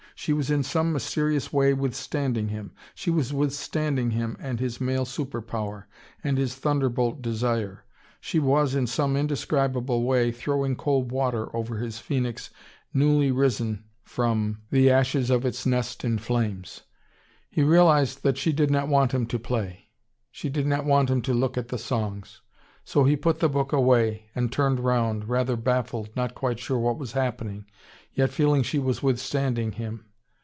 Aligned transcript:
She 0.13 0.33
was 0.33 0.51
in 0.51 0.61
some 0.61 0.93
mysterious 0.93 1.51
way 1.51 1.73
withstanding 1.73 2.49
him. 2.49 2.73
She 2.93 3.09
was 3.09 3.33
withstanding 3.33 4.11
him, 4.11 4.37
and 4.39 4.59
his 4.59 4.79
male 4.79 5.03
super 5.05 5.41
power, 5.41 5.87
and 6.23 6.37
his 6.37 6.53
thunderbolt 6.53 7.23
desire. 7.23 7.85
She 8.19 8.37
was, 8.37 8.75
in 8.75 8.85
some 8.85 9.17
indescribable 9.17 10.03
way, 10.03 10.31
throwing 10.31 10.75
cold 10.75 11.11
water 11.11 11.47
over 11.55 11.77
his 11.79 11.97
phoenix 11.97 12.51
newly 12.93 13.31
risen 13.31 13.83
from 14.03 14.61
the 14.69 14.91
ashes 14.91 15.31
of 15.31 15.43
its 15.43 15.65
nest 15.65 16.05
in 16.05 16.19
flames. 16.19 16.81
He 17.49 17.63
realised 17.63 18.21
that 18.21 18.37
she 18.37 18.53
did 18.53 18.69
not 18.69 18.87
want 18.87 19.13
him 19.13 19.25
to 19.25 19.39
play. 19.39 19.89
She 20.29 20.49
did 20.49 20.67
not 20.67 20.85
want 20.85 21.09
him 21.09 21.23
to 21.23 21.33
look 21.33 21.57
at 21.57 21.69
the 21.69 21.79
songs. 21.79 22.41
So 22.85 23.05
he 23.05 23.15
put 23.15 23.39
the 23.39 23.49
book 23.49 23.73
away, 23.73 24.29
and 24.35 24.51
turned 24.51 24.81
round, 24.81 25.27
rather 25.27 25.55
baffled, 25.55 26.15
not 26.15 26.35
quite 26.35 26.59
sure 26.59 26.77
what 26.77 26.99
was 26.99 27.13
happening, 27.13 27.65
yet 28.13 28.29
feeling 28.29 28.61
she 28.61 28.77
was 28.77 29.01
withstanding 29.01 29.71
him. 29.71 30.05